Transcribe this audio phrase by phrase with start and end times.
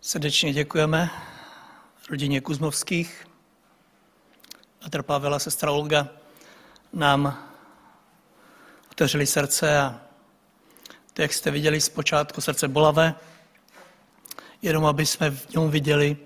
[0.00, 1.10] Srdečně děkujeme
[2.10, 3.26] rodině Kuzmovských.
[4.78, 6.08] Petr Pavel a sestra Olga
[6.92, 7.48] nám
[8.90, 10.00] otevřeli srdce a
[11.12, 13.14] to, jak jste viděli zpočátku srdce bolavé,
[14.62, 16.16] jenom aby jsme v něm viděli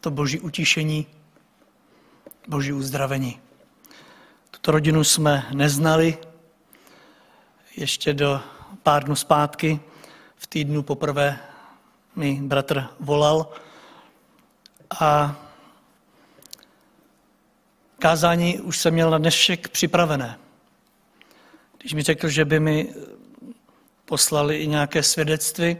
[0.00, 1.06] to boží utišení,
[2.48, 3.40] boží uzdravení.
[4.50, 6.18] Tuto rodinu jsme neznali
[7.76, 8.40] ještě do
[8.82, 9.80] pár dnů zpátky.
[10.44, 11.38] V týdnu poprvé
[12.16, 13.52] mi bratr volal
[15.00, 15.36] a
[17.98, 20.38] kázání už jsem měl na dnešek připravené.
[21.78, 22.94] Když mi řekl, že by mi
[24.04, 25.76] poslali i nějaké svědectví,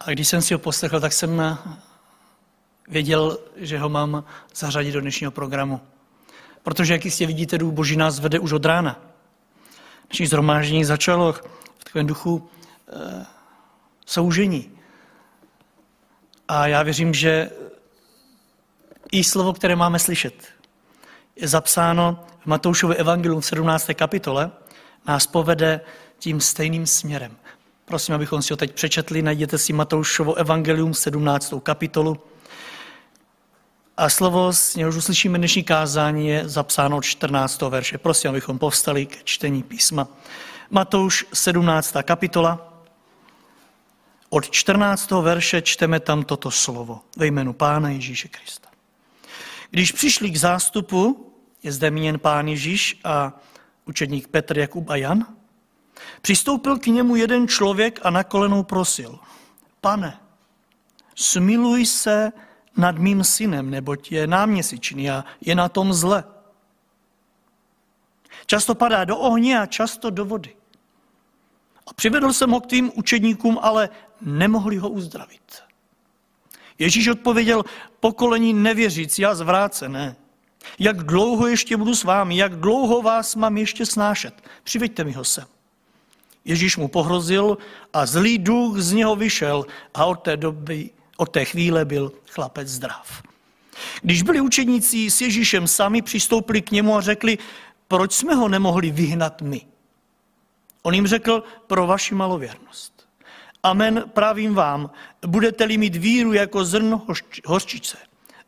[0.00, 1.58] a když jsem si ho poslechl, tak jsem
[2.88, 5.80] věděl, že ho mám zařadit do dnešního programu.
[6.62, 9.00] Protože, jak jistě vidíte, Duch Boží nás vede už od rána.
[10.10, 11.34] Naší zhromáždění začalo
[11.90, 12.48] takovém duchu
[12.88, 13.26] e,
[14.06, 14.70] soužení.
[16.48, 17.50] A já věřím, že
[19.12, 20.34] i slovo, které máme slyšet,
[21.36, 23.90] je zapsáno v Matoušově evangelium v 17.
[23.94, 24.50] kapitole,
[25.06, 25.80] nás povede
[26.18, 27.36] tím stejným směrem.
[27.84, 31.54] Prosím, abychom si ho teď přečetli, najděte si Matoušovo evangelium 17.
[31.62, 32.20] kapitolu.
[33.96, 37.62] A slovo, z něhož uslyšíme dnešní kázání, je zapsáno od 14.
[37.62, 37.98] verše.
[37.98, 40.08] Prosím, abychom povstali ke čtení písma.
[40.72, 41.94] Matouš 17.
[42.02, 42.82] kapitola.
[44.28, 45.10] Od 14.
[45.10, 48.68] verše čteme tam toto slovo ve jménu Pána Ježíše Krista.
[49.70, 53.32] Když přišli k zástupu, je zde měn pán Ježíš a
[53.86, 55.26] učedník Petr, Jakub a Jan,
[56.22, 59.18] přistoupil k němu jeden člověk a na kolenou prosil,
[59.80, 60.20] pane,
[61.14, 62.32] smiluj se
[62.76, 66.24] nad mým synem, neboť je náměsíčný a je na tom zle.
[68.46, 70.59] Často padá do ohně a často do vody.
[71.90, 73.88] A přivedl jsem ho k tým učedníkům, ale
[74.20, 75.62] nemohli ho uzdravit.
[76.78, 77.64] Ježíš odpověděl,
[78.00, 80.16] pokolení nevěřící a zvrácené.
[80.78, 84.34] Jak dlouho ještě budu s vámi, jak dlouho vás mám ještě snášet?
[84.64, 85.44] Přiveďte mi ho sem.
[86.44, 87.58] Ježíš mu pohrozil
[87.92, 92.68] a zlý duch z něho vyšel a od té doby, od té chvíle byl chlapec
[92.68, 93.22] zdrav.
[94.02, 97.38] Když byli učeníci s Ježíšem sami, přistoupili k němu a řekli,
[97.88, 99.69] proč jsme ho nemohli vyhnat my?
[100.82, 103.08] On jim řekl, pro vaši malověrnost.
[103.62, 104.90] Amen, právím vám,
[105.26, 107.06] budete-li mít víru jako zrno
[107.46, 107.96] hořčice.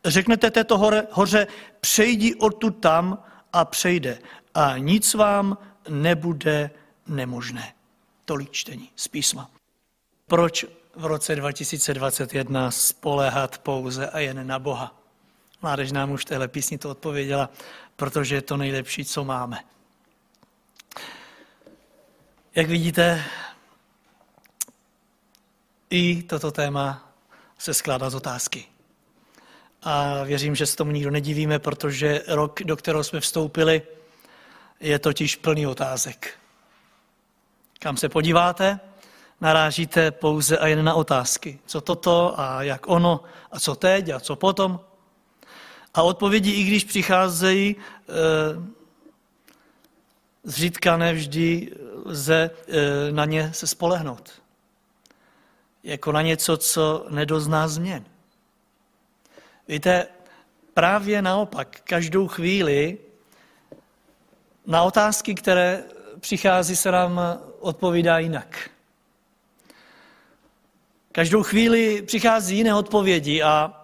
[0.05, 1.47] Řeknete této hore, hoře,
[1.79, 3.23] přejdi odtud tam
[3.53, 4.19] a přejde.
[4.53, 5.57] A nic vám
[5.89, 6.71] nebude
[7.07, 7.73] nemožné.
[8.25, 9.49] Tolik čtení z písma.
[10.27, 10.65] Proč
[10.95, 14.95] v roce 2021 spoléhat pouze a jen na Boha?
[15.61, 17.49] Mládež nám už téhle písni to odpověděla,
[17.95, 19.59] protože je to nejlepší, co máme.
[22.55, 23.23] Jak vidíte,
[25.89, 27.13] i toto téma
[27.57, 28.65] se skládá z otázky.
[29.81, 33.81] A věřím, že se tomu nikdo nedivíme, protože rok, do kterého jsme vstoupili,
[34.79, 36.39] je totiž plný otázek.
[37.79, 38.79] Kam se podíváte,
[39.41, 41.59] narážíte pouze a jen na otázky.
[41.65, 44.79] Co toto a jak ono a co teď a co potom.
[45.93, 48.73] A odpovědi, i když přicházejí, eh,
[50.43, 51.71] zřídka nevždy
[52.05, 54.43] lze eh, na ně se spolehnout
[55.83, 58.05] jako na něco, co nedozná změn.
[59.67, 60.07] Víte,
[60.73, 62.97] právě naopak, každou chvíli
[64.65, 65.83] na otázky, které
[66.19, 67.21] přichází, se nám
[67.59, 68.69] odpovídá jinak.
[71.11, 73.81] Každou chvíli přichází jiné odpovědi a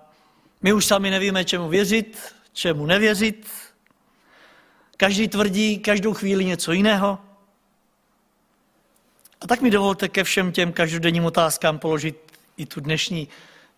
[0.62, 2.18] my už sami nevíme, čemu věřit,
[2.54, 3.48] čemu nevěřit.
[4.98, 7.20] Každý tvrdí každou chvíli něco jiného.
[9.42, 13.28] A tak mi dovolte ke všem těm každodenním otázkám položit i tu dnešní.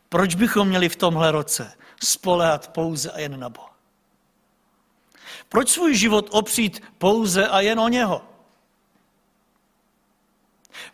[0.10, 1.74] Proč bychom měli v tomhle roce
[2.04, 3.76] spolehat pouze a jen na Boha?
[5.50, 8.22] Proč svůj život opřít pouze a jen o něho?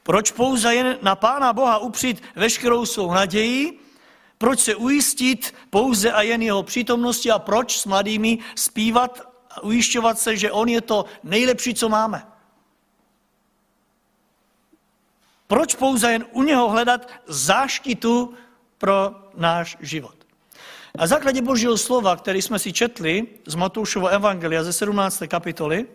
[0.03, 3.79] Proč pouze jen na Pána Boha upřít veškerou svou naději?
[4.37, 9.21] Proč se ujistit pouze a jen jeho přítomnosti a proč s mladými zpívat
[9.51, 12.36] a ujišťovat se, že on je to nejlepší, co máme?
[15.47, 18.33] Proč pouze jen u něho hledat záštitu
[18.77, 20.15] pro náš život?
[20.99, 25.23] Na základě božího slova, který jsme si četli z Matoušova Evangelia ze 17.
[25.27, 25.85] kapitoly,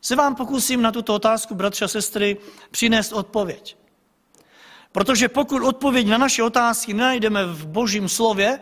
[0.00, 2.36] se vám pokusím na tuto otázku, bratře a sestry,
[2.70, 3.76] přinést odpověď.
[4.92, 8.60] Protože pokud odpověď na naše otázky nenajdeme v božím slově,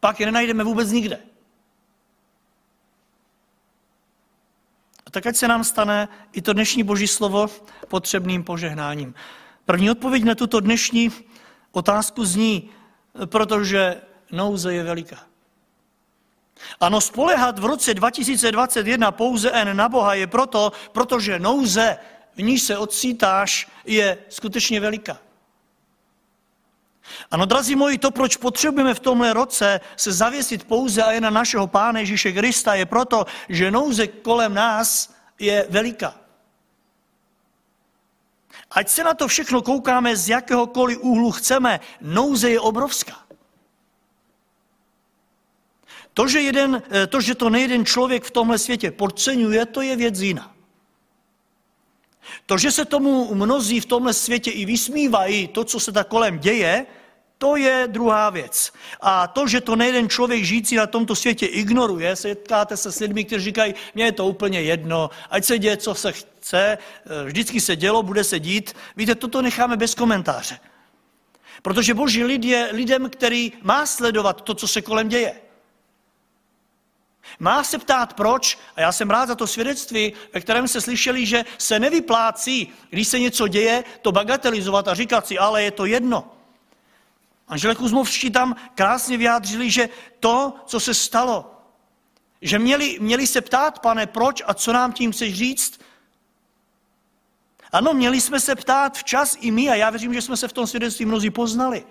[0.00, 1.20] pak je nenajdeme vůbec nikde.
[5.12, 7.46] Tak ať se nám stane i to dnešní boží slovo
[7.88, 9.14] potřebným požehnáním.
[9.64, 11.12] První odpověď na tuto dnešní
[11.72, 12.70] otázku zní,
[13.26, 14.00] protože
[14.32, 15.18] nouze je veliká.
[16.80, 21.98] Ano, spolehat v roce 2021 pouze jen na Boha je proto, protože nouze,
[22.34, 25.18] v níž se odcítáš, je skutečně veliká.
[27.30, 31.30] Ano, drazí moji, to, proč potřebujeme v tomhle roce se zavěsit pouze a jen na
[31.30, 36.14] našeho Pána Ježíše Krista, je proto, že nouze kolem nás je veliká.
[38.70, 43.22] Ať se na to všechno koukáme z jakéhokoliv úhlu chceme, nouze je obrovská.
[46.14, 49.96] To, že, jeden, eh, to, že to nejeden člověk v tomhle světě podceňuje, to je
[49.96, 50.54] věc jiná.
[52.46, 56.38] To, že se tomu mnozí v tomhle světě i vysmívají, to, co se tak kolem
[56.38, 56.86] děje,
[57.42, 58.72] to je druhá věc.
[59.00, 63.24] A to, že to nejeden člověk žijící na tomto světě ignoruje, setkáte se s lidmi,
[63.24, 67.60] kteří říkají, mně je to úplně jedno, ať se děje, co se chce, eh, vždycky
[67.60, 68.76] se dělo, bude se dít.
[68.96, 70.58] Víte, toto necháme bez komentáře.
[71.62, 75.34] Protože boží lid je lidem, který má sledovat to, co se kolem děje.
[77.38, 81.26] Má se ptát proč, a já jsem rád za to svědectví, ve kterém se slyšeli,
[81.26, 85.86] že se nevyplácí, když se něco děje, to bagatelizovat a říkat si, ale je to
[85.86, 86.41] jedno.
[87.52, 89.88] Anžele Kuzmovští tam krásně vyjádřili, že
[90.20, 91.60] to, co se stalo,
[92.42, 95.80] že měli, měli se ptát, pane, proč a co nám tím chceš říct?
[97.72, 100.52] Ano, měli jsme se ptát včas i my a já věřím, že jsme se v
[100.52, 101.84] tom svědectví mnozí poznali.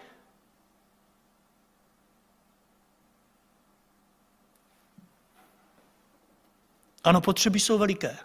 [7.03, 8.17] Ano, potřeby jsou veliké.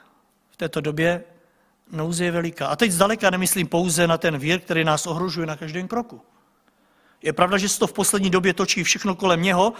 [0.50, 1.24] V této době
[1.92, 2.66] nouze je veliká.
[2.66, 6.22] A teď zdaleka nemyslím pouze na ten vír, který nás ohrožuje na každém kroku.
[7.26, 9.72] Je pravda, že se to v poslední době točí všechno kolem něho,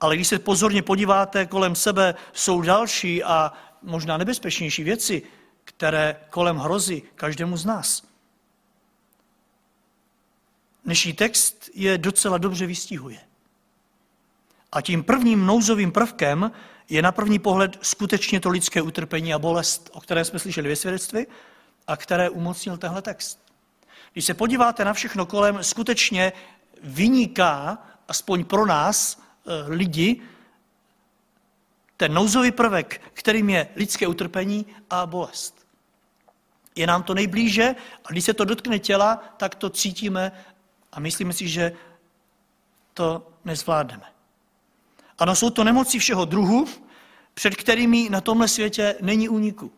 [0.00, 3.52] ale když se pozorně podíváte kolem sebe, jsou další a
[3.82, 5.22] možná nebezpečnější věci,
[5.64, 8.02] které kolem hrozí každému z nás.
[10.84, 13.18] Dnešní text je docela dobře vystihuje.
[14.72, 16.52] A tím prvním nouzovým prvkem
[16.88, 20.76] je na první pohled skutečně to lidské utrpení a bolest, o které jsme slyšeli ve
[20.76, 21.26] svědectví
[21.86, 23.38] a které umocnil tenhle text.
[24.12, 26.32] Když se podíváte na všechno kolem, skutečně
[26.82, 27.78] vyniká,
[28.08, 30.22] aspoň pro nás, eh, lidi,
[31.96, 35.66] ten nouzový prvek, kterým je lidské utrpení a bolest.
[36.76, 37.74] Je nám to nejblíže
[38.04, 40.32] a když se to dotkne těla, tak to cítíme
[40.92, 41.72] a myslíme si, že
[42.94, 44.04] to nezvládneme.
[45.18, 46.66] Ano, jsou to nemoci všeho druhu,
[47.34, 49.72] před kterými na tomhle světě není úniku.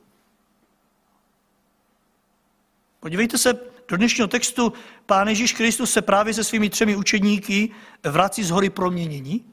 [3.00, 4.72] Podívejte se do dnešního textu.
[5.06, 7.70] Pán Ježíš Kristus se právě se svými třemi učedníky
[8.04, 9.44] vrací z hory proměnění.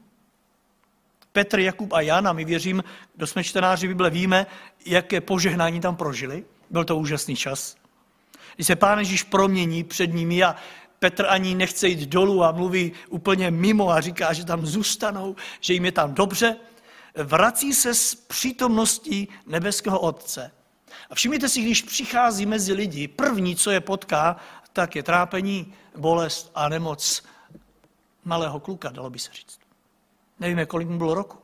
[1.32, 2.84] Petr, Jakub a Jan, a my věřím,
[3.14, 4.46] kdo jsme čtenáři Bible, víme,
[4.86, 6.44] jaké požehnání tam prožili.
[6.70, 7.76] Byl to úžasný čas.
[8.54, 10.56] Když se Pán Ježíš promění před nimi a
[10.98, 15.72] Petr ani nechce jít dolů a mluví úplně mimo a říká, že tam zůstanou, že
[15.72, 16.56] jim je tam dobře,
[17.16, 20.50] vrací se s přítomností nebeského Otce.
[21.10, 24.36] A všimněte si, když přichází mezi lidi, první, co je potká,
[24.72, 27.22] tak je trápení, bolest a nemoc
[28.24, 29.60] malého kluka, dalo by se říct.
[30.40, 31.38] Nevíme, kolik mu bylo roku.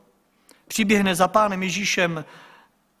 [0.67, 2.25] Přiběhne za pánem Ježíšem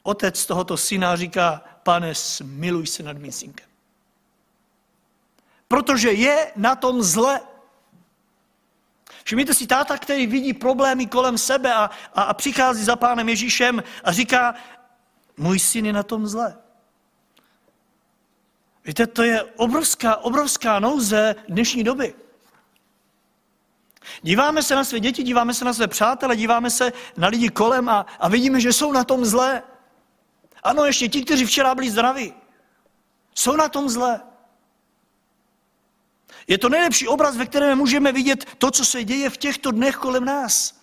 [0.03, 3.67] otec tohoto syna a říká, pane, smiluj se nad mým synkem
[5.67, 7.39] protože je na tom zle.
[9.23, 13.83] Všimněte si, táta, který vidí problémy kolem sebe a, a, a přichází za pánem Ježíšem
[14.03, 14.55] a říká,
[15.37, 16.57] můj syn je na tom zle.
[18.85, 22.15] Víte, to je obrovská, obrovská nouze dnešní doby.
[24.21, 27.89] Díváme se na své děti, díváme se na své přátele, díváme se na lidi kolem
[27.89, 29.63] a, a vidíme, že jsou na tom zle.
[30.63, 32.33] Ano, ještě ti, kteří včera byli zdraví,
[33.35, 34.21] jsou na tom zle.
[36.47, 39.95] Je to nejlepší obraz, ve kterém můžeme vidět to, co se děje v těchto dnech
[39.95, 40.76] kolem nás.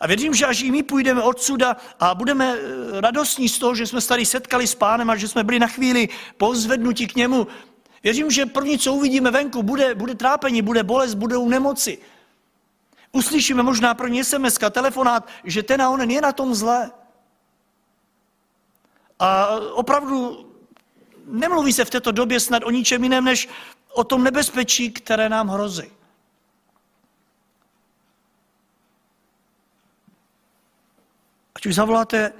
[0.00, 3.86] A věřím, že až i my půjdeme odsuda a budeme eh, radostní z toho, že
[3.86, 7.46] jsme se tady setkali s pánem a že jsme byli na chvíli pozvednutí k němu,
[8.02, 11.98] věřím, že první, co uvidíme venku, bude, bude trápení, bude bolest, budou nemoci.
[13.12, 16.90] Uslyšíme možná první SMS, telefonát, že ten a onen je na tom zlé.
[19.18, 20.46] A opravdu
[21.26, 23.48] nemluví se v této době snad o ničem jiném, než
[23.92, 26.01] o tom nebezpečí, které nám hrozí.
[31.62, 32.32] Ať už zavoláte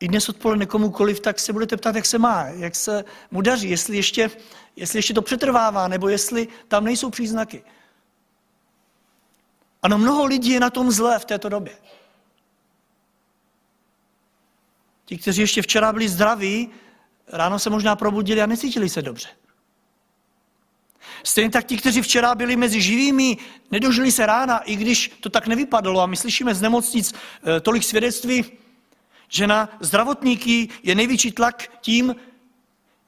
[0.00, 3.70] i dnes odpoledne komukoliv, tak se budete ptát, jak se má, jak se mu daří,
[3.70, 4.30] jestli ještě,
[4.76, 7.64] jestli ještě to přetrvává, nebo jestli tam nejsou příznaky.
[9.82, 11.74] Ano, mnoho lidí je na tom zlé v této době.
[15.04, 16.70] Ti, kteří ještě včera byli zdraví,
[17.28, 19.28] ráno se možná probudili a necítili se dobře.
[21.24, 23.36] Stejně tak ti, kteří včera byli mezi živými,
[23.70, 26.00] nedožili se rána, i když to tak nevypadalo.
[26.00, 28.44] A my slyšíme z nemocnic eh, tolik svědectví,
[29.28, 32.16] že na zdravotníky je největší tlak tím,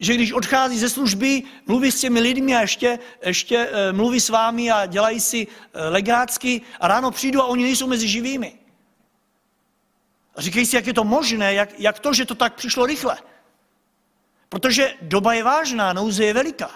[0.01, 4.29] že když odchází ze služby, mluví s těmi lidmi a ještě, ještě e, mluví s
[4.29, 8.59] vámi a dělají si e, legácky a ráno přijdu a oni nejsou mezi živými.
[10.37, 13.19] A říkají si, jak je to možné, jak, jak to, že to tak přišlo rychle.
[14.49, 16.71] Protože doba je vážná, nouze je veliká.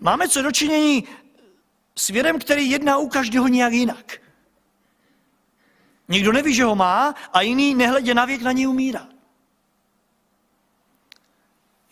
[0.00, 1.04] Máme co dočinění
[1.96, 4.20] s vědem, který jedná u každého nějak jinak.
[6.08, 9.06] Někdo neví, že ho má a jiný nehledě na věk na něj umírá.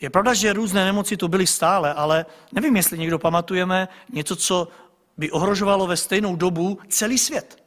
[0.01, 4.69] Je pravda, že různé nemoci tu byly stále, ale nevím, jestli někdo pamatujeme něco, co
[5.17, 7.63] by ohrožovalo ve stejnou dobu celý svět.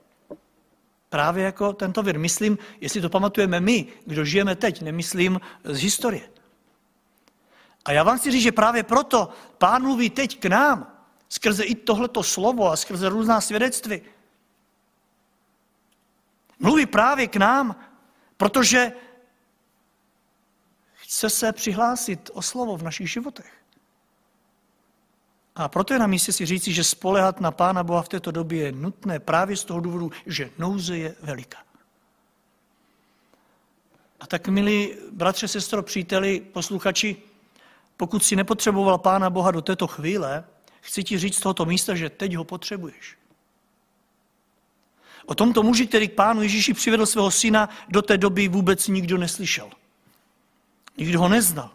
[1.10, 2.20] Právě jako tento vir.
[2.20, 6.30] Myslím, jestli to pamatujeme my, kdo žijeme teď, nemyslím z historie.
[7.86, 10.98] A já vám chci říct, že právě proto pán mluví teď k nám,
[11.30, 14.02] skrze i tohleto slovo a skrze různá svědectví.
[16.60, 17.76] Mluví právě k nám,
[18.38, 18.92] protože
[20.94, 23.54] chce se přihlásit o slovo v našich životech.
[25.56, 28.64] A proto je na místě si říci, že spolehat na Pána Boha v této době
[28.64, 31.58] je nutné právě z toho důvodu, že nouze je veliká.
[34.20, 37.31] A tak, milí bratře, sestro, příteli, posluchači,
[38.02, 40.44] pokud si nepotřeboval Pána Boha do této chvíle,
[40.82, 43.18] chci ti říct z tohoto místa, že teď ho potřebuješ.
[45.26, 49.18] O tomto muži, který k pánu Ježíši přivedl svého syna, do té doby vůbec nikdo
[49.18, 49.70] neslyšel.
[50.98, 51.70] Nikdo ho neznal.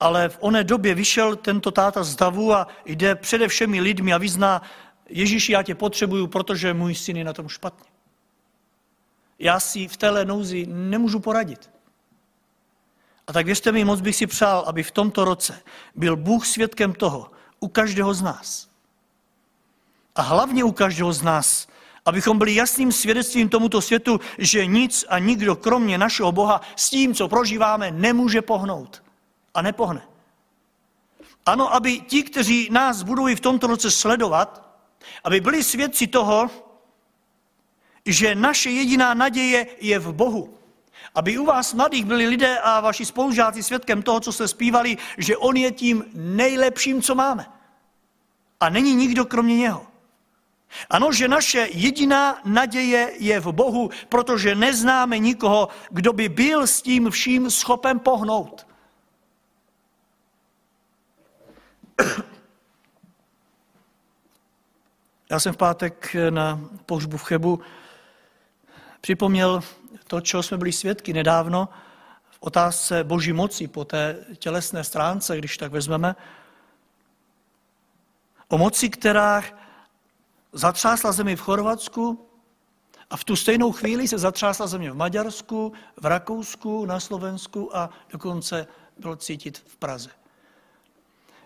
[0.00, 4.18] Ale v oné době vyšel tento táta z davu a jde přede všemi lidmi a
[4.18, 4.62] vyzná,
[5.08, 7.90] Ježíši, já tě potřebuju, protože můj syn je na tom špatně.
[9.38, 11.75] Já si v téhle nouzi nemůžu poradit.
[13.26, 15.62] A tak věřte mi, moc bych si přál, aby v tomto roce
[15.94, 17.30] byl Bůh svědkem toho
[17.60, 18.68] u každého z nás.
[20.14, 21.68] A hlavně u každého z nás,
[22.04, 27.14] abychom byli jasným svědectvím tomuto světu, že nic a nikdo kromě našeho Boha s tím,
[27.14, 29.02] co prožíváme, nemůže pohnout.
[29.54, 30.02] A nepohne.
[31.46, 34.66] Ano, aby ti, kteří nás budou i v tomto roce sledovat,
[35.24, 36.50] aby byli svědci toho,
[38.06, 40.55] že naše jediná naděje je v Bohu.
[41.16, 45.36] Aby u vás mladých byli lidé a vaši spolužáci svědkem toho, co jste zpívali, že
[45.36, 47.46] On je tím nejlepším, co máme.
[48.60, 49.86] A není nikdo kromě něho.
[50.90, 56.82] Ano, že naše jediná naděje je v Bohu, protože neznáme nikoho, kdo by byl s
[56.82, 58.66] tím vším schopen pohnout.
[65.30, 67.60] Já jsem v pátek na pohřbu v Chebu
[69.06, 69.62] připomněl
[70.06, 71.68] to, čeho jsme byli svědky nedávno
[72.30, 76.16] v otázce boží moci po té tělesné stránce, když tak vezmeme,
[78.48, 79.44] o moci, která
[80.52, 82.26] zatřásla zemi v Chorvatsku
[83.10, 87.90] a v tu stejnou chvíli se zatřásla země v Maďarsku, v Rakousku, na Slovensku a
[88.10, 88.66] dokonce
[88.98, 90.10] bylo cítit v Praze.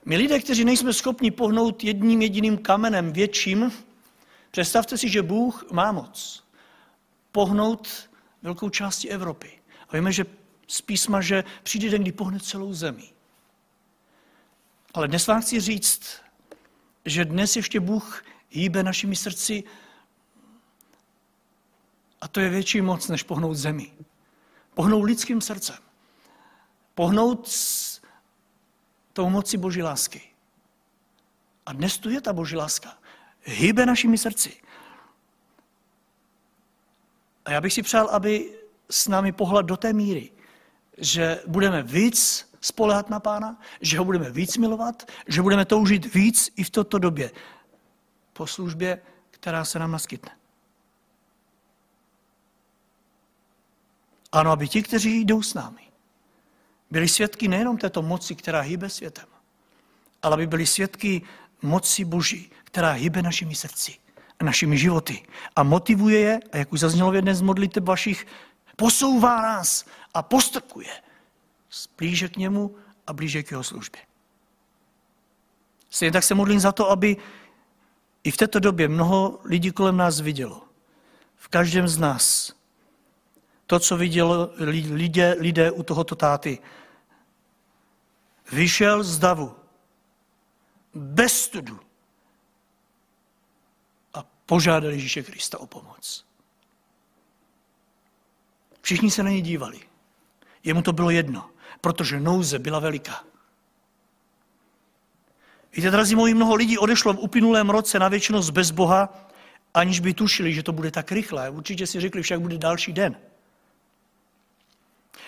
[0.05, 3.73] My lidé, kteří nejsme schopni pohnout jedním jediným kamenem větším,
[4.51, 6.50] představte si, že Bůh má moc
[7.33, 8.11] pohnout
[8.43, 9.63] velkou části Evropy.
[9.89, 10.25] A víme, že
[10.67, 13.13] z písma, že přijde den, kdy pohne celou zemi.
[14.95, 16.23] Ale dnes vám chci říct,
[17.05, 19.65] že dnes ještě Bůh hýbe našimi srdci
[22.21, 23.93] a to je větší moc, než pohnout zemi.
[24.75, 25.77] Pohnout lidským srdcem.
[26.95, 28.01] Pohnout s
[29.13, 30.23] tou moci Boží lásky.
[31.67, 32.99] A dnes tu je ta Boží láska.
[33.43, 34.63] Hýbe našimi srdci.
[37.45, 38.59] A já bych si přál, aby
[38.91, 40.31] s námi pohled do té míry,
[40.99, 46.51] že budeme víc spolehat na Pána, že ho budeme víc milovat, že budeme toužit víc
[46.57, 47.31] i v této době
[48.33, 50.37] po službě, která se nám naskytne.
[54.33, 55.83] Ano, aby ti, kteří jdou s námi,
[56.91, 59.27] byli svědky nejenom této moci, která hýbe světem,
[60.23, 61.23] ale aby byli svědky
[61.63, 63.99] moci Boží, která hýbe našimi srdci
[64.45, 65.23] našimi životy
[65.57, 68.27] a motivuje je, a jak už zaznělo v jedné z modliteb vašich,
[68.77, 70.91] posouvá nás a postrkuje
[71.99, 74.03] blíže k němu a blíže k jeho službě.
[75.91, 77.17] Stejně tak se modlím za to, aby
[78.25, 80.63] i v této době mnoho lidí kolem nás vidělo.
[81.37, 82.53] V každém z nás.
[83.67, 84.51] To, co vidělo
[84.91, 86.59] lidé, lidé u tohoto táty.
[88.53, 89.55] Vyšel z davu.
[90.95, 91.81] Bez studu.
[94.51, 96.25] A požádal Ježíše Krista o pomoc.
[98.83, 99.81] Všichni se na ně dívali.
[100.65, 103.25] Jemu to bylo jedno, protože nouze byla veliká.
[105.73, 109.31] Víte, drazí moji, mnoho lidí odešlo v uplynulém roce na věčnost bez Boha,
[109.75, 111.51] aniž by tušili, že to bude tak rychle.
[111.51, 113.17] Určitě si řekli, však bude další den.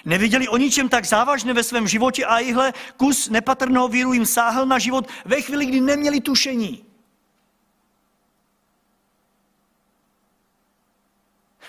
[0.05, 4.67] Neviděli o ničem tak závažné ve svém životě a jihle kus nepatrného víru jim sáhl
[4.67, 6.92] na život ve chvíli, kdy neměli tušení.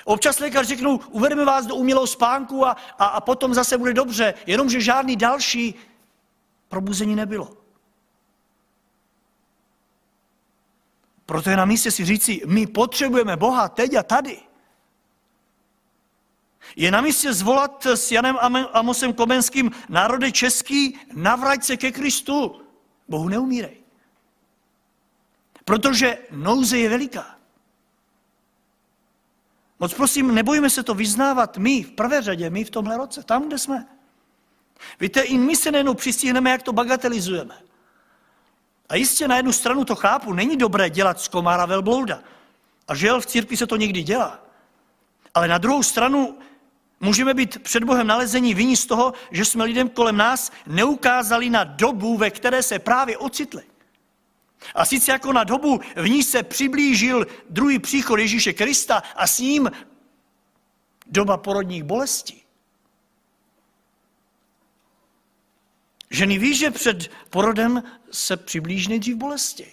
[0.05, 4.33] Občas lékař řeknou, uvedeme vás do umělého spánku a, a, a potom zase bude dobře,
[4.45, 5.75] jenomže žádný další
[6.69, 7.57] probuzení nebylo.
[11.25, 14.39] Proto je na místě si říci, my potřebujeme Boha teď a tady.
[16.75, 18.37] Je na místě zvolat s Janem
[18.73, 22.61] Amosem Komenským národe český, navrať se ke Kristu.
[23.07, 23.77] Bohu neumírej.
[25.65, 27.35] Protože nouze je veliká.
[29.83, 33.47] Moc prosím, nebojíme se to vyznávat my, v prvé řadě, my v tomhle roce, tam,
[33.47, 33.85] kde jsme.
[34.99, 37.55] Víte, i my se nejenom přistihneme, jak to bagatelizujeme.
[38.89, 42.19] A jistě na jednu stranu to chápu, není dobré dělat z komára velblouda.
[42.87, 44.39] A žel v církvi se to někdy dělá.
[45.33, 46.37] Ale na druhou stranu
[46.99, 51.63] můžeme být před Bohem nalezení viní z toho, že jsme lidem kolem nás neukázali na
[51.63, 53.63] dobu, ve které se právě ocitli.
[54.75, 59.39] A sice jako na dobu, v ní se přiblížil druhý příchod Ježíše Krista a s
[59.39, 59.71] ním
[61.05, 62.43] doba porodních bolestí.
[66.09, 69.71] Ženy ví, že před porodem se přiblíží nejdřív bolesti,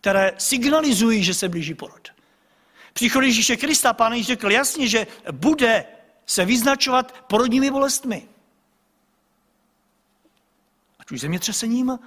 [0.00, 2.08] které signalizují, že se blíží porod.
[2.92, 5.84] Příchod Ježíše Krista, pán Ježíš řekl jasně, že bude
[6.26, 8.28] se vyznačovat porodními bolestmi.
[10.98, 11.98] Ať už zemětřesením,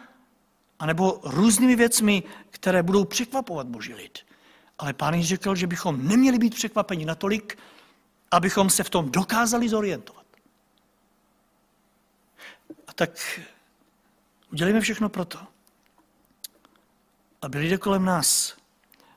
[0.80, 4.20] anebo různými věcmi, které budou překvapovat boží lid.
[4.78, 7.58] Ale pán Ježíš řekl, že bychom neměli být překvapeni natolik,
[8.32, 10.26] abychom se v tom dokázali zorientovat.
[12.88, 13.40] A tak
[14.52, 15.40] udělíme všechno proto,
[17.42, 18.58] aby lidé kolem nás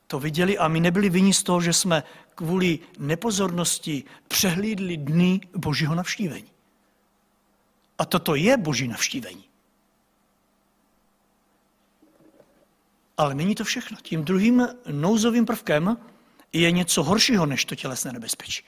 [0.07, 2.03] to viděli a my nebyli viní z toho, že jsme
[2.35, 6.51] kvůli nepozornosti přehlídli dny božího navštívení.
[7.99, 9.50] A toto je boží navštívení.
[13.21, 13.97] Ale není to všechno.
[14.03, 15.97] Tím druhým nouzovým prvkem
[16.53, 18.65] je něco horšího než to tělesné nebezpečí.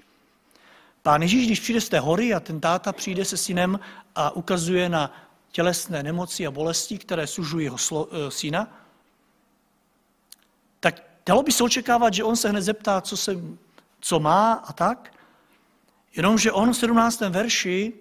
[1.02, 3.80] Pán Ježíš, když přijde z té hory a ten táta přijde se synem
[4.14, 5.14] a ukazuje na
[5.52, 8.68] tělesné nemoci a bolesti, které sužují jeho slo, e, syna,
[10.80, 13.36] tak dalo by se očekávat, že on se hned zeptá, co, se,
[14.00, 15.14] co má a tak.
[16.16, 17.20] Jenomže on v 17.
[17.20, 17.92] verši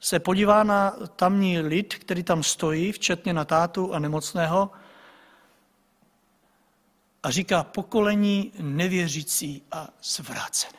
[0.00, 4.70] se podívá na tamní lid, který tam stojí, včetně na tátu a nemocného,
[7.22, 10.78] a říká pokolení nevěřící a zvrácené.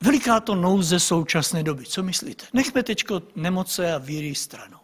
[0.00, 1.84] Veliká to nouze současné doby.
[1.84, 2.46] Co myslíte?
[2.52, 3.04] Nechme teď
[3.36, 4.78] nemoce a víry stranou.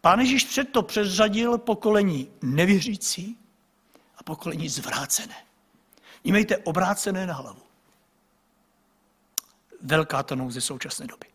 [0.00, 3.38] Pán Ježíš před to přeřadil pokolení nevěřící
[4.16, 5.36] a pokolení zvrácené.
[6.24, 7.62] Nímejte obrácené na hlavu.
[9.82, 11.26] Velká to nouze současné doby.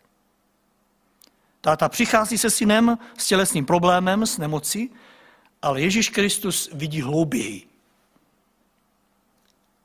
[1.62, 4.92] Táta přichází se synem s tělesným problémem, s nemocí,
[5.62, 7.70] ale Ježíš Kristus vidí hlouběji.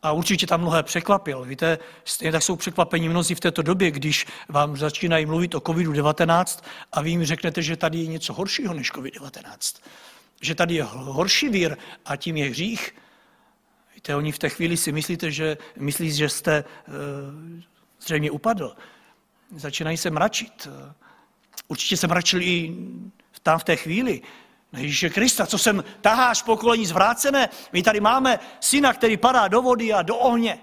[0.03, 1.45] A určitě tam mnohé překvapil.
[1.45, 6.65] Víte, stejně tak jsou překvapení mnozí v této době, když vám začínají mluvit o COVID-19
[6.93, 9.83] a vy jim řeknete, že tady je něco horšího než COVID-19.
[10.41, 12.95] Že tady je horší vír a tím je hřích.
[13.95, 16.95] Víte, oni v té chvíli si myslíte, že, myslí, že jste uh,
[18.01, 18.77] zřejmě upadl.
[19.57, 20.69] Začínají se mračit.
[21.69, 22.77] Určitě se mračili i
[23.43, 24.23] tam v té chvíli,
[24.75, 27.49] na Ježíše Krista, co sem taháš pokolení zvrácené.
[27.73, 30.61] My tady máme syna, který padá do vody a do ohně.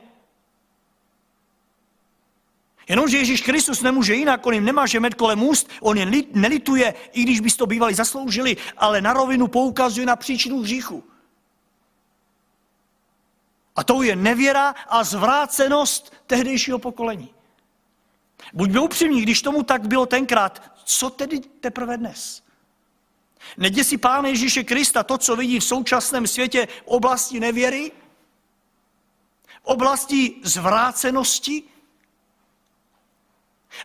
[2.88, 7.24] Jenomže Ježíš Kristus nemůže jinak, on jim nemá žemet kolem úst, on je nelituje, i
[7.24, 11.04] když bys to bývali zasloužili, ale na rovinu poukazuje na příčinu hříchu.
[13.76, 17.30] A to je nevěra a zvrácenost tehdejšího pokolení.
[18.54, 22.44] Buďme upřímní, když tomu tak bylo tenkrát, co tedy teprve dnes?
[23.58, 27.92] Neděsí Pána Ježíše Krista to, co vidí v současném světě v oblasti nevěry,
[29.62, 31.64] v oblasti zvrácenosti?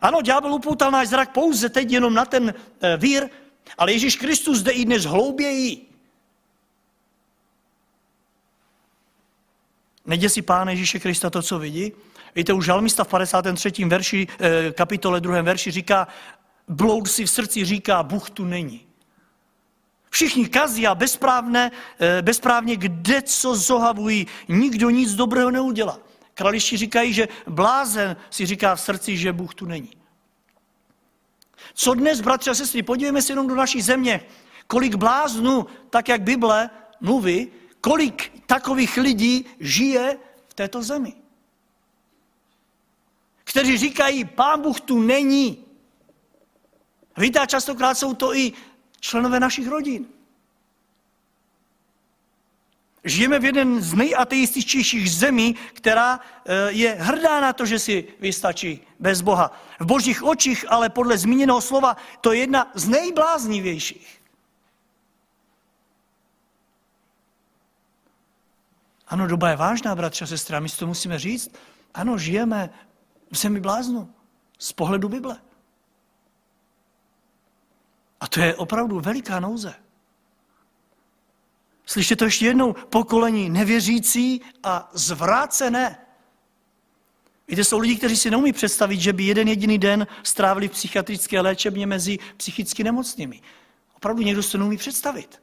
[0.01, 3.29] Ano, ďábel upoutal náš zrak pouze teď jenom na ten eh, vír,
[3.77, 5.87] ale Ježíš Kristus jde i dnes hlouběji.
[10.05, 11.91] Neděsí Pána Ježíše Krista to, co vidí?
[12.35, 13.85] Víte, už žalmista v 53.
[13.85, 15.41] verši, eh, kapitole 2.
[15.41, 16.07] verši říká,
[16.67, 18.86] bloud si v srdci říká, Bůh tu není.
[20.09, 24.27] Všichni kazí a bezprávně, eh, bezprávně kde co zohavují.
[24.47, 25.99] Nikdo nic dobrého neudělá.
[26.33, 29.97] Krališti říkají, že blázen si říká v srdci, že Bůh tu není.
[31.73, 34.21] Co dnes, bratři a sestry, podívejme se jenom do naší země,
[34.67, 36.69] kolik bláznů, tak jak Bible
[37.01, 37.47] mluví,
[37.81, 40.17] kolik takových lidí žije
[40.47, 41.13] v této zemi.
[43.43, 45.65] Kteří říkají, pán Bůh tu není.
[47.17, 48.53] Víte, a častokrát jsou to i
[48.99, 50.05] členové našich rodin.
[53.03, 58.81] Žijeme v jeden z nejateističtějších zemí, která eh, je hrdá na to, že si vystačí
[58.99, 59.51] bez Boha.
[59.79, 64.21] V božích očích, ale podle zmíněného slova, to je jedna z nejbláznivějších.
[69.07, 71.55] Ano, doba je vážná, bratře a sestra, my si to musíme říct.
[71.93, 72.69] Ano, žijeme
[73.31, 74.13] v zemi bláznu
[74.59, 75.37] z pohledu Bible.
[78.19, 79.75] A to je opravdu veliká nouze.
[81.85, 85.97] Slyšte to ještě jednou, pokolení nevěřící a zvrácené.
[87.47, 91.41] Víte, jsou lidi, kteří si neumí představit, že by jeden jediný den strávili v psychiatrické
[91.41, 93.41] léčebně mezi psychicky nemocnými.
[93.95, 95.41] Opravdu někdo si to neumí představit.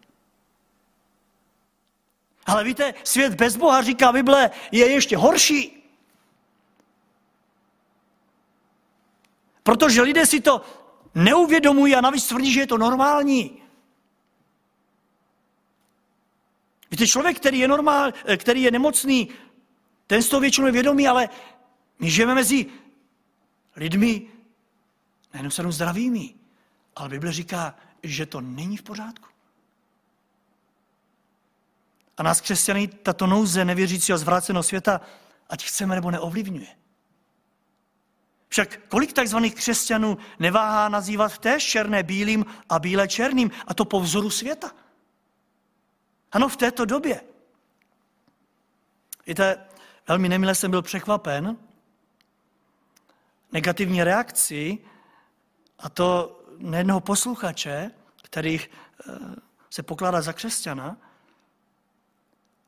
[2.46, 5.90] Ale víte, svět bez Boha, říká Bible, je ještě horší.
[9.62, 10.64] Protože lidé si to
[11.14, 13.62] neuvědomují a navíc tvrdí, že je to normální.
[16.90, 19.28] Víte, člověk, který je normál, který je nemocný,
[20.06, 21.28] ten z toho většinou je vědomý, ale
[21.98, 22.66] my žijeme mezi
[23.76, 24.28] lidmi,
[25.32, 26.34] nejenom se zdravými,
[26.96, 29.28] ale Bible říká, že to není v pořádku.
[32.16, 35.00] A nás křesťany tato nouze nevěřícího zvráceného světa,
[35.48, 36.83] ať chceme nebo neovlivňuje.
[38.54, 44.00] Však kolik takzvaných křesťanů neváhá nazývat též černé bílým a bílé černým, a to po
[44.00, 44.70] vzoru světa.
[46.32, 47.20] Ano, v této době.
[49.26, 49.66] Víte,
[50.08, 51.56] velmi nemile jsem byl překvapen
[53.52, 54.78] negativní reakci,
[55.78, 57.90] a to nejednoho posluchače,
[58.22, 59.12] který eh,
[59.70, 60.96] se pokládá za křesťana,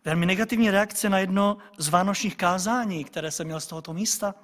[0.04, 4.34] velmi negativní reakce na jedno z vánočních kázání, které jsem měl z tohoto místa,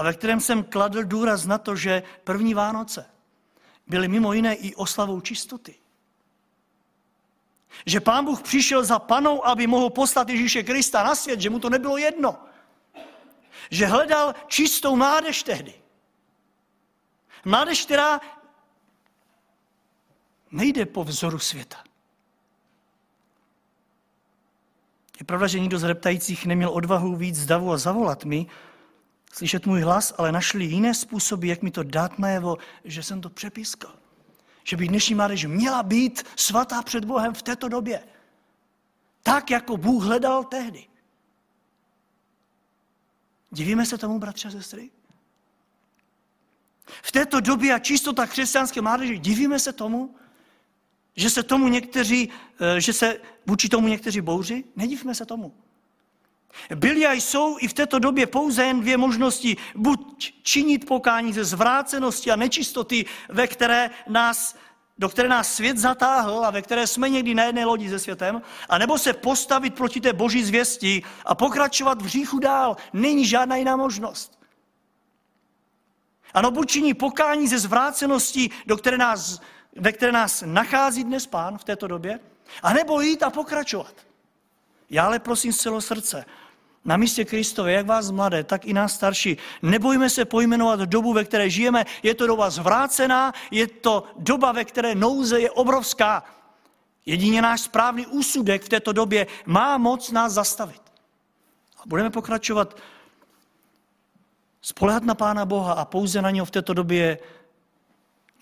[0.00, 3.06] a ve kterém jsem kladl důraz na to, že první Vánoce
[3.86, 5.74] byly mimo jiné i oslavou čistoty.
[7.86, 11.58] Že pán Bůh přišel za panou, aby mohl poslat Ježíše Krista na svět, že mu
[11.58, 12.38] to nebylo jedno.
[13.70, 15.74] Že hledal čistou mládež tehdy.
[17.44, 18.20] Mládež, která
[20.50, 21.84] nejde po vzoru světa.
[25.18, 28.46] Je pravda, že nikdo z reptajících neměl odvahu víc davu a zavolat mi,
[29.32, 33.30] slyšet můj hlas, ale našli jiné způsoby, jak mi to dát najevo, že jsem to
[33.30, 33.94] přepískal.
[34.64, 38.02] Že by dnešní mládež měla být svatá před Bohem v této době.
[39.22, 40.86] Tak, jako Bůh hledal tehdy.
[43.50, 44.90] Divíme se tomu, bratře a sestry?
[47.02, 50.14] V této době a čistota křesťanské mládeže, divíme se tomu,
[51.16, 52.28] že se tomu někteří,
[52.60, 54.64] eh, že se vůči tomu někteří bouří?
[54.76, 55.54] Nedivíme se tomu.
[56.74, 59.56] Byly a jsou i v této době pouze jen dvě možnosti.
[59.74, 64.56] Buď činit pokání ze zvrácenosti a nečistoty, ve které nás,
[64.98, 68.42] do které nás svět zatáhl a ve které jsme někdy na jedné lodi se světem,
[68.68, 72.76] anebo se postavit proti té boží zvěsti a pokračovat v hříchu dál.
[72.92, 74.40] Není žádná jiná možnost.
[76.34, 79.40] Ano, buď činí pokání ze zvrácenosti, do které nás,
[79.76, 82.20] ve které nás nachází dnes pán v této době,
[82.62, 84.09] anebo jít a pokračovat.
[84.90, 86.24] Já ale prosím z celého srdce,
[86.84, 89.36] na místě Kristové, jak vás mladé, tak i nás starší.
[89.62, 91.84] Nebojme se pojmenovat dobu, ve které žijeme.
[92.02, 96.24] Je to doba zvrácená, je to doba, ve které nouze je obrovská.
[97.06, 100.82] Jedině náš správný úsudek v této době má moc nás zastavit.
[101.76, 102.76] A budeme pokračovat
[104.62, 107.18] spolehat na Pána Boha a pouze na něho v této době je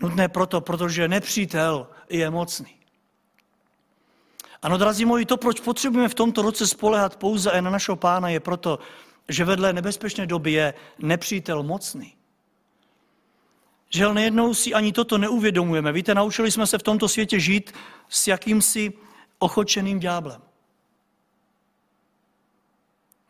[0.01, 2.78] nutné proto, protože nepřítel je mocný.
[4.63, 8.41] Ano, drazí moji, to, proč potřebujeme v tomto roce spolehat pouze na našeho pána, je
[8.41, 8.79] proto,
[9.29, 12.15] že vedle nebezpečné doby je nepřítel mocný.
[13.91, 15.93] Že nejednou si ani toto neuvědomujeme.
[15.93, 17.73] Víte, naučili jsme se v tomto světě žít
[18.09, 18.93] s jakýmsi
[19.39, 20.41] ochočeným dňáblem.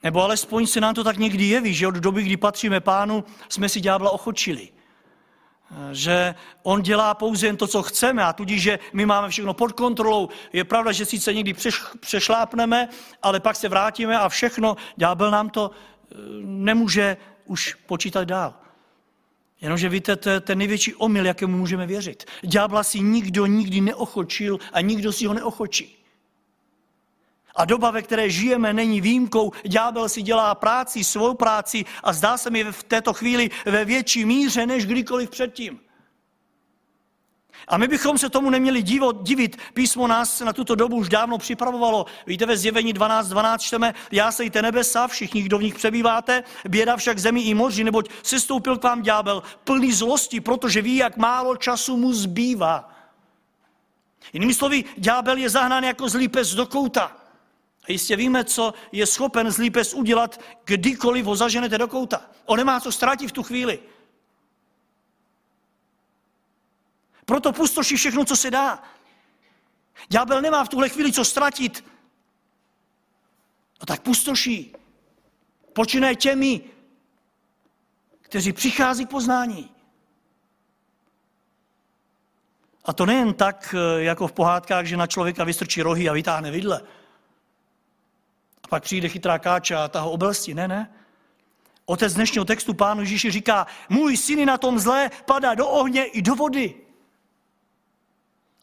[0.02, 3.68] Nebo alespoň se nám to tak někdy jeví, že od doby, kdy patříme pánu, jsme
[3.68, 4.68] si ďábla ochočili
[5.92, 9.72] že on dělá pouze jen to, co chceme a tudíž, že my máme všechno pod
[9.72, 10.28] kontrolou.
[10.52, 11.54] Je pravda, že sice někdy
[12.00, 12.88] přešlápneme,
[13.22, 18.54] ale pak se vrátíme a všechno, ďábel nám to eh, nemůže už počítat dál.
[19.60, 22.24] Jenomže víte, to je ten největší omyl, jakému můžeme věřit.
[22.42, 25.97] Ďábla si nikdo nikdy neochočil a nikdo si ho neochočí.
[27.58, 29.52] A doba, ve které žijeme, není výjimkou.
[29.64, 34.24] Ďábel si dělá práci, svou práci a zdá se mi v této chvíli ve větší
[34.24, 35.80] míře než kdykoliv předtím.
[37.68, 39.56] A my bychom se tomu neměli divo, divit.
[39.74, 42.06] Písmo nás na tuto dobu už dávno připravovalo.
[42.26, 46.96] Víte, ve zjevení 12.12 12 čteme, já sejte nebesa, všichni, kdo v nich přebýváte, běda
[46.96, 51.16] však zemi i moři, neboť se stoupil k vám ďábel plný zlosti, protože ví, jak
[51.16, 52.94] málo času mu zbývá.
[54.32, 57.27] Jinými slovy, ďábel je zahnán jako zlý pes do kouta.
[57.88, 62.30] A jistě víme, co je schopen zlý pes udělat, kdykoliv ho zaženete do kouta.
[62.44, 63.78] On nemá co ztratit v tu chvíli.
[67.24, 68.82] Proto pustoší všechno, co se dá.
[70.08, 71.84] Ďábel nemá v tuhle chvíli co ztratit.
[73.80, 74.74] No tak pustoší.
[75.72, 76.60] Počínaje těmi,
[78.20, 79.70] kteří přichází k poznání.
[82.84, 86.50] A to nejen tak, eh, jako v pohádkách, že na člověka vystrčí rohy a vytáhne
[86.50, 86.82] vidle.
[88.68, 90.54] Pak přijde chytrá káča a ta ho obelstí.
[90.54, 90.94] Ne, ne.
[91.86, 96.22] Otec dnešního textu pánu Ježíši říká, můj syn na tom zlé padá do ohně i
[96.22, 96.74] do vody.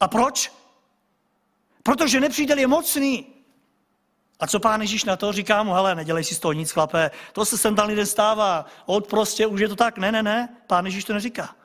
[0.00, 0.52] A proč?
[1.82, 3.26] Protože nepřítel je mocný.
[4.40, 5.32] A co pán Ježíš na to?
[5.32, 8.66] Říká mu, hele, nedělej si z toho nic, chlape, to se sem tam lidem stává,
[8.86, 9.98] od prostě, už je to tak.
[9.98, 11.56] Ne, ne, ne, pán Ježíš to neříká.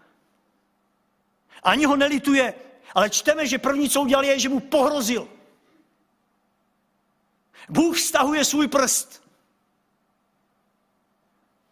[1.64, 2.54] Ani ho nelituje,
[2.96, 5.28] ale čteme, že první, co udělal, je, že mu pohrozil.
[7.70, 9.24] Bůh stahuje svůj prst.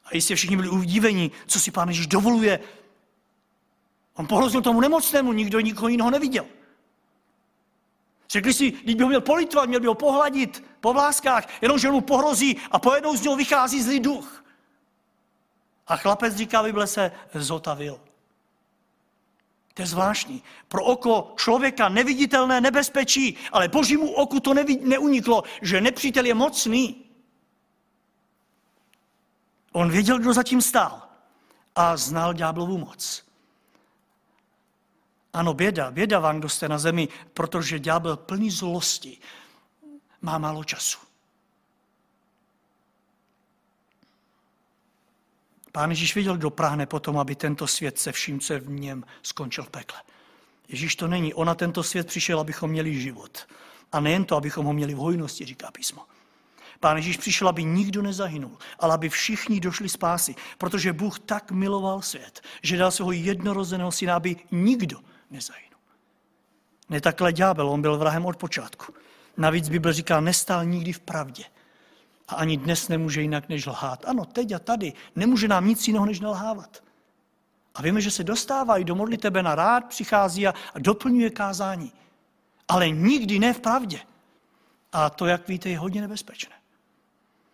[0.05, 2.59] A jistě všichni byli udíveni, co si pán Ježíš dovoluje
[4.13, 6.45] On pohrozil tomu nemocnému, nikdo nikoho jiného neviděl.
[8.29, 12.01] Řekli si, když by ho měl politovat, měl by ho pohladit po vláskách, jenomže mu
[12.01, 14.45] pohrozí a pojednou z něho vychází zlý duch.
[15.87, 17.99] A chlapec říká, Bible se zotavil.
[19.79, 20.43] To je zvláštní.
[20.67, 27.05] Pro oko člověka neviditelné nebezpečí, ale božímu oku to nevid, neuniklo, že nepřítel je mocný.
[29.71, 31.01] On věděl, kdo zatím stál
[31.75, 33.23] a znal ďáblovu moc.
[35.33, 39.17] Ano, běda, běda vám, kdo jste na zemi, protože ďábel plný zlosti
[40.21, 40.99] má málo času.
[45.71, 49.63] Pán Ježíš viděl, kdo práhne potom, aby tento svět se vším, co v něm, skončil
[49.63, 49.99] v pekle.
[50.67, 51.33] Ježíš to není.
[51.33, 53.47] On na tento svět přišel, abychom měli život.
[53.91, 56.05] A nejen to, abychom ho měli v hojnosti, říká písmo.
[56.79, 60.35] Pán Ježíš přišel, aby nikdo nezahynul, ale aby všichni došli spásy.
[60.57, 64.99] Protože Bůh tak miloval svět, že dal svého jednorozeného syna, aby nikdo
[65.31, 65.77] nezahynu.
[66.89, 68.93] Ne takhle ďábel, on byl vrahem od počátku.
[69.37, 71.43] Navíc Bible říká, nestál nikdy v pravdě.
[72.29, 74.05] A ani dnes nemůže jinak než lhát.
[74.05, 76.83] Ano, teď a tady nemůže nám nic jiného než nalhávat.
[77.75, 81.93] A víme, že se dostává i do modlitebe na rád, přichází a, a doplňuje kázání.
[82.67, 83.99] Ale nikdy ne v pravdě.
[84.91, 86.55] A to, jak víte, je hodně nebezpečné.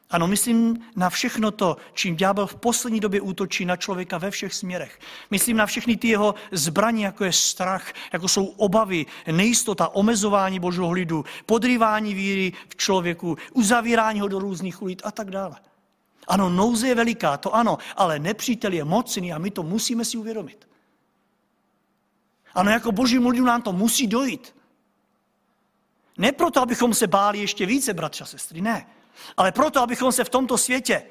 [0.09, 4.53] Ano, myslím na všechno to, čím ďábel v poslední době útočí na člověka ve všech
[4.53, 4.99] směrech.
[5.31, 10.91] Myslím na všechny ty jeho zbraně, jako je strach, jako jsou obavy, nejistota, omezování božího
[10.91, 15.55] lidu, podrývání víry v člověku, uzavírání ho do různých ulic a tak dále.
[16.27, 20.17] Ano, nouze je veliká, to ano, ale nepřítel je mocný a my to musíme si
[20.17, 20.67] uvědomit.
[22.53, 24.55] Ano, jako boží lidu nám to musí dojít.
[26.17, 28.87] Ne proto, abychom se báli ještě více, bratři a sestry, ne.
[29.37, 31.03] Ale proto, abychom se v tomto světě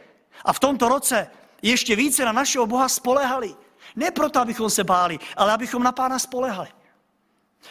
[0.44, 1.30] a v tomto roce
[1.62, 3.54] ještě více na našeho Boha spolehali.
[3.96, 6.68] Ne proto, abychom se báli, ale abychom na Pána spolehali.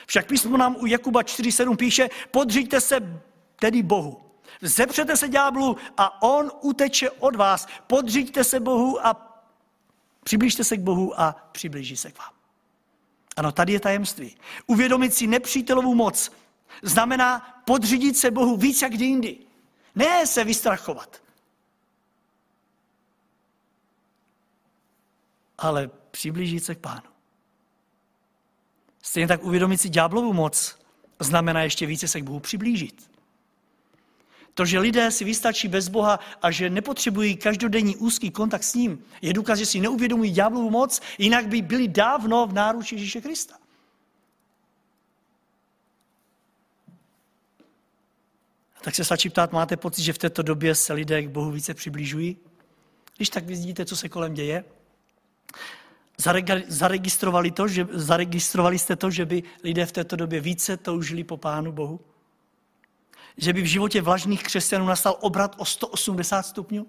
[0.06, 3.22] Však písmo nám u Jakuba 4.7 píše, podřiďte se
[3.60, 4.22] tedy Bohu.
[4.62, 7.68] Zepřete se ďáblu a on uteče od vás.
[7.88, 9.40] Podřiďte se Bohu a
[10.24, 12.34] přiblížte se k Bohu a přiblíží se k vám.
[13.38, 14.38] Ano, tady je tajemství.
[14.68, 16.32] Uvědomit si nepřítelovou moc
[16.82, 19.38] znamená podřídit se Bohu víc jak kdy jindy.
[19.96, 21.22] Ne se vystrachovat.
[25.58, 27.14] Ale přiblížit se k pánu.
[29.02, 30.80] Stejně tak uvědomit si ďáblovu moc
[31.20, 33.12] znamená ještě více se k Bohu přiblížit.
[34.54, 39.06] To, že lidé si vystačí bez Boha a že nepotřebují každodenní úzký kontakt s ním,
[39.22, 43.63] je důkaz, že si neuvědomují ďáblovu moc, jinak by byli dávno v náruči Ježíše Krista.
[48.84, 51.74] Tak se stačí ptát, máte pocit, že v této době se lidé k Bohu více
[51.74, 52.38] přibližují?
[53.16, 54.64] Když tak vidíte, co se kolem děje.
[56.68, 61.38] Zaregistrovali, to, že, zaregistrovali jste to, že by lidé v této době více toužili po
[61.38, 62.00] Pánu Bohu?
[63.38, 66.88] Že by v životě vlažných křesťanů nastal obrat o 180 stupňů?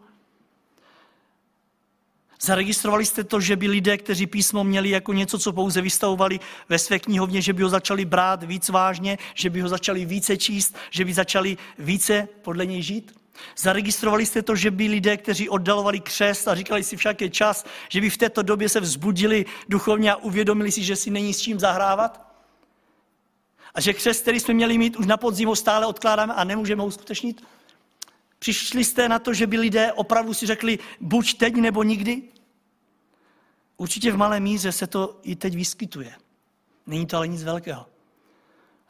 [2.44, 6.78] Zaregistrovali jste to, že by lidé, kteří písmo měli jako něco, co pouze vystavovali ve
[6.78, 10.76] své knihovně, že by ho začali brát víc vážně, že by ho začali více číst,
[10.90, 13.14] že by začali více podle něj žít?
[13.56, 17.64] Zaregistrovali jste to, že by lidé, kteří oddalovali křest a říkali si však je čas,
[17.88, 21.40] že by v této době se vzbudili duchovně a uvědomili si, že si není s
[21.40, 22.34] čím zahrávat?
[23.74, 26.86] A že křest, který jsme měli mít už na podzimu, stále odkládáme a nemůžeme ho
[26.86, 27.42] uskutečnit?
[28.44, 32.22] Přišli jste na to, že by lidé opravdu si řekli buď teď nebo nikdy?
[33.76, 36.12] Určitě v malé míře se to i teď vyskytuje.
[36.86, 37.86] Není to ale nic velkého.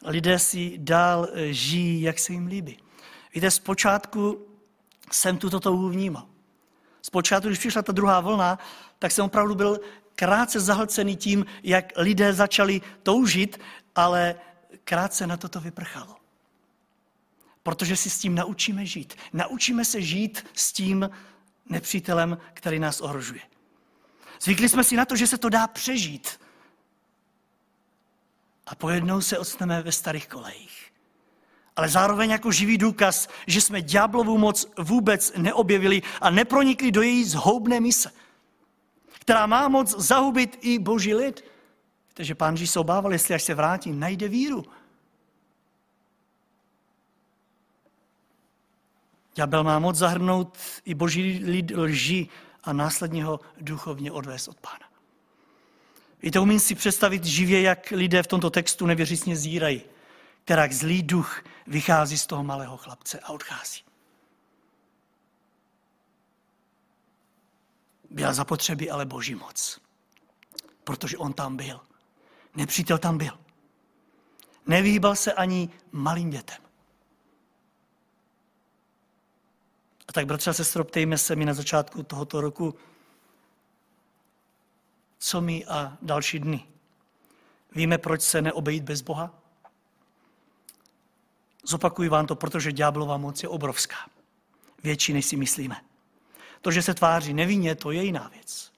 [0.05, 2.79] Lidé si dál eh, žijí, jak se jim líbí.
[3.35, 4.47] Víte, zpočátku
[5.13, 6.27] jsem tuto touhu vnímal.
[7.03, 8.59] Zpočátku, když přišla ta druhá vlna,
[8.99, 9.81] tak jsem opravdu byl
[10.15, 13.61] krátce zahlcený tím, jak lidé začali toužit,
[13.95, 14.35] ale
[14.85, 16.24] krátce na toto vyprchalo.
[17.65, 19.15] Protože si s tím naučíme žít.
[19.33, 21.11] Naučíme se žít s tím
[21.69, 23.41] nepřítelem, který nás ohrožuje.
[24.41, 26.41] Zvykli jsme si na to, že se to dá přežít.
[28.67, 30.93] A pojednou se odstaneme ve starých kolejích.
[31.77, 37.25] Ale zároveň jako živý důkaz, že jsme ďáblovou moc vůbec neobjevili a nepronikli do její
[37.25, 38.11] zhoubné mise,
[39.21, 41.45] která má moc zahubit i boží lid.
[42.09, 44.65] Víte, že pán Ježíš se obával, jestli až se vrátí, najde víru.
[49.35, 52.29] Ďábel má moc zahrnout i boží lid lži
[52.65, 54.89] a následně ho duchovně odvést od pána.
[56.23, 59.83] Víte, umím si představit živě, jak lidé v tomto textu nevěřícně zírají,
[60.45, 63.81] která zlý duch vychází z toho malého chlapce a odchází.
[68.11, 69.81] Byla zapotřebí ale boží moc,
[70.85, 71.81] protože on tam byl.
[72.55, 73.39] Nepřítel tam byl.
[74.67, 76.64] Nevýbal se ani malým dětem.
[80.15, 82.75] Tak, bratře a sestro, ptejme se mi na začátku tohoto roku,
[85.19, 86.65] co mi a další dny.
[87.73, 89.35] Víme, proč se neobejít bez Boha?
[91.65, 93.97] Zopakuji vám to, protože ďáblová moc je obrovská.
[94.83, 95.77] Větší, než si myslíme.
[96.61, 98.73] To, že se tváří nevinně, to je jiná věc.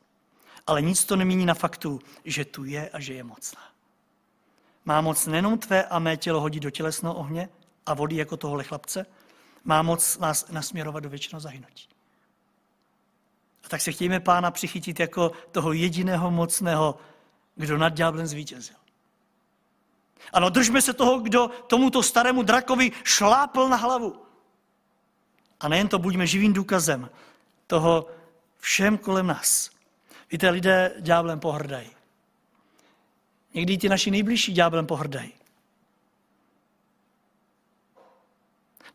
[0.66, 3.62] Ale nic to nemění na faktu, že tu je a že je mocná.
[4.85, 7.49] Má moc nejenom tvé a mé tělo hodit do tělesného ohně
[7.87, 9.07] a vody jako tohle chlapce,
[9.66, 11.88] má moc nás nasměrovat do věčného zahynutí.
[13.64, 16.98] A tak se chtějme pána přichytit jako toho jediného mocného,
[17.55, 18.76] kdo nad ďáblem zvítězil.
[20.33, 24.22] Ano, držme se toho, kdo tomuto starému drakovi šlápl na hlavu.
[25.61, 27.11] A nejen to, buďme živým důkazem
[27.66, 28.07] toho
[28.59, 29.70] všem kolem nás.
[30.33, 31.90] Víte, lidé ďáblem pohrdají.
[33.55, 35.33] Někdy ti naši nejbližší ďáblem pohrdají.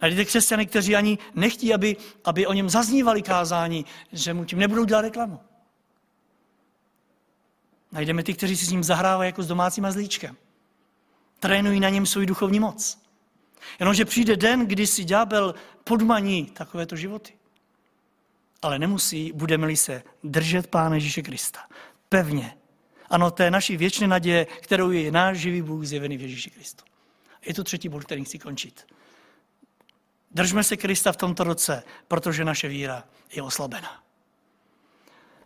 [0.02, 4.86] Najdete křesťany, kteří ani nechtí, aby, aby o něm zaznívali kázání, že mu tím nebudou
[4.86, 5.40] dělat reklamu.
[7.92, 10.38] Najdeme ty, kteří si s ním zahrávají jako s domácím mazlíčkem.
[11.40, 13.02] Trénují na něm svou duchovní moc.
[13.80, 17.34] Jenomže přijde den, kdy si ďábel podmaní takovéto životy.
[18.62, 21.60] Ale nemusí, budeme-li se držet Pána Ježíše Krista.
[22.10, 22.58] Pevně.
[23.10, 26.84] Ano, je naší věčné naděje, kterou je náš živý Bůh zjevený v Ježíši Kristu.
[27.46, 28.86] Je to třetí bod, který chci končit.
[30.34, 34.04] Držme se Krista v tomto roce, protože naše víra je oslabená.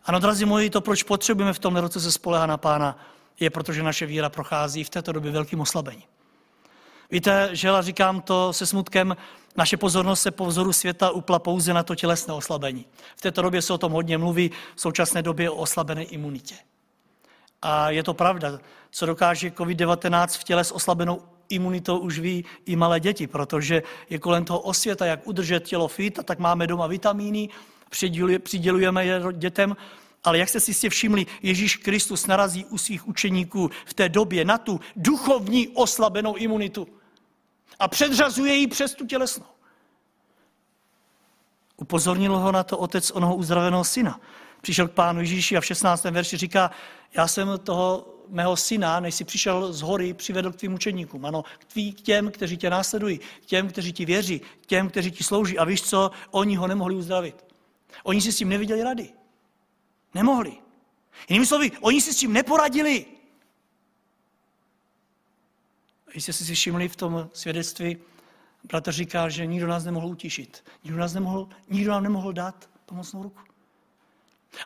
[0.04, 2.98] Ano, drazí moji, to, proč potřebujeme v tomto roce se spolehat na Pána,
[3.40, 6.02] je, protože naše víra prochází v této době velkým oslabením.
[7.10, 9.16] Víte, že já říkám to se smutkem,
[9.56, 12.86] naše pozornost se po vzoru světa upla pouze na to tělesné oslabení.
[13.16, 16.54] V této době se o tom hodně mluví, v současné době o oslabené imunitě.
[17.62, 18.58] A je to pravda,
[18.90, 24.18] co dokáže COVID-19 v těle s oslabenou imunitou už ví i malé děti, protože je
[24.18, 27.48] kolem toho osvěta, jak udržet tělo fit, a tak máme doma vitamíny,
[28.42, 29.76] přidělujeme je dětem,
[30.24, 34.44] ale jak jste si jistě všimli, Ježíš Kristus narazí u svých učeníků v té době
[34.44, 36.88] na tu duchovní oslabenou imunitu
[37.78, 39.46] a předřazuje ji přes tu tělesnou.
[41.76, 44.20] Upozornil ho na to otec onoho uzdraveného syna.
[44.60, 46.04] Přišel k pánu Ježíši a v 16.
[46.04, 46.70] verši říká,
[47.16, 51.24] já jsem toho mého syna, než si přišel z hory, přivedl k tvým učeníkům.
[51.24, 54.88] Ano, k, tvý, k těm, kteří tě následují, k těm, kteří ti věří, k těm,
[54.90, 55.58] kteří ti slouží.
[55.58, 56.10] A víš co?
[56.30, 57.44] Oni ho nemohli uzdravit.
[58.02, 59.08] Oni si s tím neviděli rady.
[60.14, 60.52] Nemohli.
[61.28, 63.06] Jinými slovy, oni si s tím neporadili.
[66.14, 67.96] Jestli jste si všimli v tom svědectví,
[68.64, 70.64] bratr říká, že nikdo nás nemohl utišit.
[70.84, 73.40] Nikdo, nás nemohl, nikdo nám nemohl dát pomocnou ruku.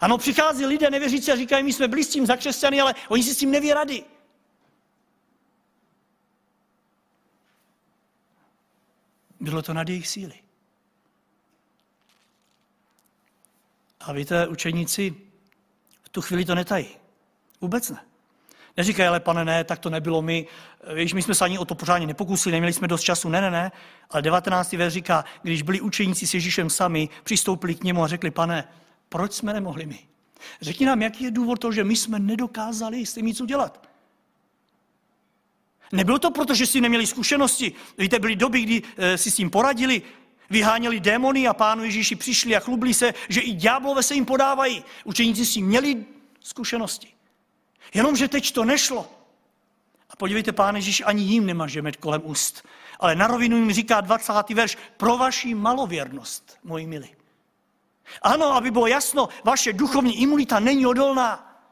[0.00, 3.38] Ano, přichází lidé nevěřící a říkají, my jsme tím za křesťany, ale oni si s
[3.38, 4.04] tím neví rady.
[9.40, 10.34] Bylo to nad jejich síly.
[14.00, 15.14] A víte, učeníci
[16.10, 16.88] tu chvíli to netají.
[17.60, 18.04] Vůbec ne.
[18.76, 20.46] Neříkají, ale pane, ne, tak to nebylo my.
[20.94, 23.28] Víš, my jsme se ani o to pořádně nepokusili, neměli jsme dost času.
[23.28, 23.72] Ne, ne, ne.
[24.10, 24.72] Ale 19.
[24.72, 28.68] verš říká, když byli učeníci s Ježíšem sami, přistoupili k němu a řekli, pane,
[29.10, 29.98] proč jsme nemohli my?
[30.60, 33.88] Řekni nám, jaký je důvod toho, že my jsme nedokázali s tím nic udělat.
[35.92, 37.72] Nebylo to proto, že si neměli zkušenosti.
[37.98, 40.02] Víte, byly doby, kdy e, si s tím poradili,
[40.50, 44.84] vyháněli démony a pánu Ježíši přišli a chlubili se, že i ďáblové se jim podávají.
[45.04, 46.04] Učeníci si měli
[46.40, 47.08] zkušenosti.
[47.94, 49.10] Jenomže teď to nešlo.
[50.10, 52.64] A podívejte, pán Ježíš ani jim nemá žemet kolem úst.
[53.00, 54.32] Ale na rovinu jim říká 20.
[54.54, 57.19] verš, pro vaši malověrnost, moji milí.
[58.22, 61.62] Ano, aby bylo jasno, vaše duchovní imunita není odolná.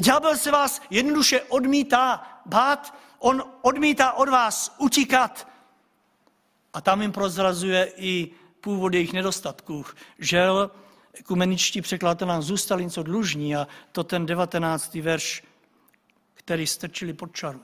[0.00, 5.48] Ďábel se vás jednoduše odmítá bát, on odmítá od vás utíkat.
[6.72, 8.30] A tam jim prozrazuje i
[8.60, 9.84] původ jejich nedostatků.
[10.18, 10.70] Žel,
[11.14, 14.94] ekumeničtí překladatelé nám zůstali něco dlužní a to ten 19.
[14.94, 15.42] verš,
[16.34, 17.60] který strčili pod čaru.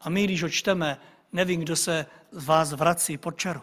[0.00, 1.00] A my, když ho čteme,
[1.32, 3.62] nevím, kdo se z vás vrací pod čaru.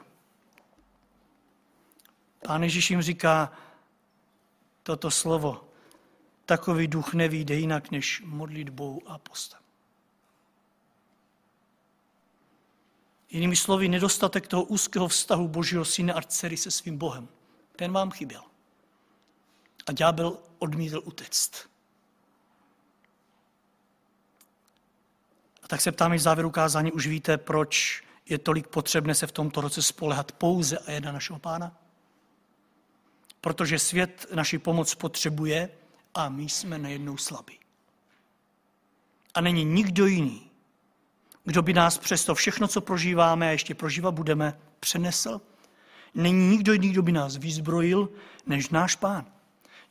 [2.46, 3.52] Pán Ježíš jim říká
[4.84, 5.68] toto slovo.
[6.46, 9.60] Takový duch nevíde jinak než modlitbou a postem.
[13.30, 17.28] Jinými slovy, nedostatek toho úzkého vztahu Božího syna a dcery se svým Bohem.
[17.76, 18.44] Ten vám chyběl.
[19.88, 21.70] A ďábel odmítl utéct.
[25.64, 29.32] A tak se ptám, v závěru kázání už víte, proč je tolik potřebné se v
[29.32, 31.81] tomto roce spolehat pouze a jen na našeho pána?
[33.42, 35.70] Protože svět naši pomoc potřebuje
[36.14, 37.60] a my jsme nejednou slabí.
[39.34, 40.52] A není nikdo jiný,
[41.44, 45.42] kdo by nás přes to všechno, co prožíváme a ještě prožívat budeme, přenesl.
[46.16, 48.10] Není nikdo jiný, kdo by nás vyzbrojil,
[48.46, 49.26] než náš pán.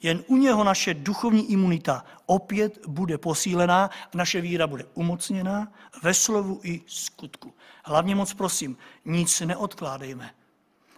[0.03, 5.73] Jen u něho naše duchovní imunita opět bude posílená naše víra bude umocněná
[6.03, 7.55] ve slovu i skutku.
[7.85, 10.35] Hlavně moc prosím, nic neodkládejme.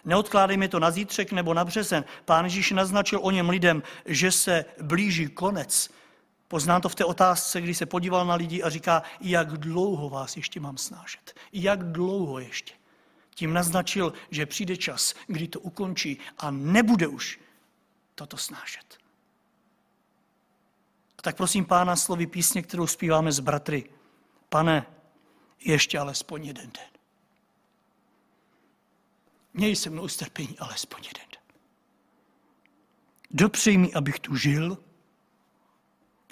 [0.05, 2.05] Neodkládejme to na zítřek nebo na březen.
[2.25, 5.91] Pán Ježíš naznačil o něm lidem, že se blíží konec.
[6.49, 10.37] Poznám to v té otázce, kdy se podíval na lidi a říká, jak dlouho vás
[10.37, 11.35] ještě mám snášet.
[11.53, 12.75] Jak dlouho ještě.
[13.35, 17.41] Tím naznačil, že přijde čas, kdy to ukončí a nebude už
[18.15, 18.99] toto snášet.
[21.19, 23.85] A tak prosím pána slovy písně, kterou zpíváme s bratry.
[24.49, 24.87] Pane,
[25.65, 26.92] ještě alespoň jeden den.
[29.55, 31.43] Měj se mnou strpení alespoň jeden den.
[33.31, 34.79] Dopřej mi, abych tu žil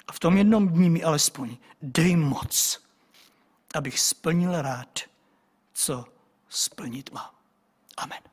[0.07, 2.83] a v tom jednom dní mi alespoň dej moc,
[3.75, 4.99] abych splnil rád,
[5.73, 6.05] co
[6.49, 7.35] splnit mám.
[7.97, 8.30] Amen.